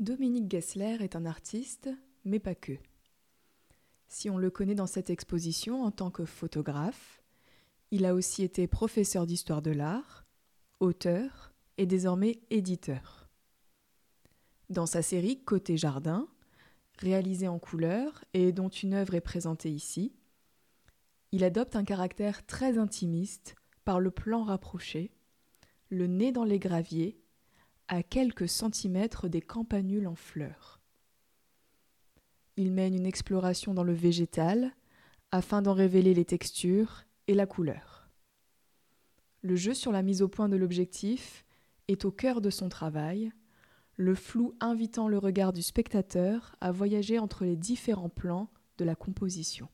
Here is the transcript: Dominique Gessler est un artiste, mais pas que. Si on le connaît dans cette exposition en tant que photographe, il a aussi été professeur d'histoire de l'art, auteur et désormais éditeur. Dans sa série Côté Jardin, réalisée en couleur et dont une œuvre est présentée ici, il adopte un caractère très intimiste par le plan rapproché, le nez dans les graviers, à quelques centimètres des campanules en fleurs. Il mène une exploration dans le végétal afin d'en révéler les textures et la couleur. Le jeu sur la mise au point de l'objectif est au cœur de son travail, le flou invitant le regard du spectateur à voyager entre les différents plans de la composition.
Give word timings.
Dominique 0.00 0.50
Gessler 0.50 0.96
est 1.00 1.14
un 1.14 1.26
artiste, 1.26 1.90
mais 2.24 2.38
pas 2.38 2.54
que. 2.54 2.72
Si 4.08 4.30
on 4.30 4.38
le 4.38 4.50
connaît 4.50 4.74
dans 4.74 4.86
cette 4.86 5.10
exposition 5.10 5.82
en 5.82 5.90
tant 5.90 6.10
que 6.10 6.24
photographe, 6.24 7.22
il 7.90 8.06
a 8.06 8.14
aussi 8.14 8.42
été 8.42 8.66
professeur 8.66 9.26
d'histoire 9.26 9.60
de 9.60 9.72
l'art, 9.72 10.24
auteur 10.80 11.52
et 11.76 11.84
désormais 11.84 12.40
éditeur. 12.48 13.28
Dans 14.70 14.86
sa 14.86 15.02
série 15.02 15.44
Côté 15.44 15.76
Jardin, 15.76 16.26
réalisée 16.96 17.48
en 17.48 17.58
couleur 17.58 18.24
et 18.32 18.52
dont 18.52 18.70
une 18.70 18.94
œuvre 18.94 19.16
est 19.16 19.20
présentée 19.20 19.70
ici, 19.70 20.14
il 21.30 21.44
adopte 21.44 21.76
un 21.76 21.84
caractère 21.84 22.46
très 22.46 22.78
intimiste 22.78 23.54
par 23.84 24.00
le 24.00 24.10
plan 24.10 24.44
rapproché, 24.44 25.12
le 25.90 26.06
nez 26.06 26.32
dans 26.32 26.44
les 26.44 26.58
graviers, 26.58 27.20
à 27.92 28.04
quelques 28.04 28.48
centimètres 28.48 29.26
des 29.26 29.40
campanules 29.40 30.06
en 30.06 30.14
fleurs. 30.14 30.80
Il 32.56 32.70
mène 32.70 32.94
une 32.94 33.04
exploration 33.04 33.74
dans 33.74 33.82
le 33.82 33.92
végétal 33.92 34.70
afin 35.32 35.60
d'en 35.60 35.74
révéler 35.74 36.14
les 36.14 36.24
textures 36.24 37.02
et 37.26 37.34
la 37.34 37.46
couleur. 37.46 38.08
Le 39.42 39.56
jeu 39.56 39.74
sur 39.74 39.90
la 39.90 40.02
mise 40.02 40.22
au 40.22 40.28
point 40.28 40.48
de 40.48 40.56
l'objectif 40.56 41.44
est 41.88 42.04
au 42.04 42.12
cœur 42.12 42.40
de 42.40 42.50
son 42.50 42.68
travail, 42.68 43.32
le 43.96 44.14
flou 44.14 44.54
invitant 44.60 45.08
le 45.08 45.18
regard 45.18 45.52
du 45.52 45.62
spectateur 45.62 46.54
à 46.60 46.70
voyager 46.70 47.18
entre 47.18 47.44
les 47.44 47.56
différents 47.56 48.08
plans 48.08 48.52
de 48.78 48.84
la 48.84 48.94
composition. 48.94 49.68